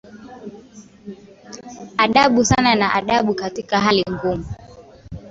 [1.97, 4.45] adabu sana na adabu Katika hali ngumu